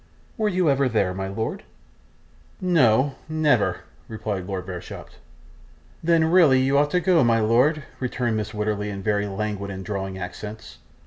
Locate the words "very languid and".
9.03-9.85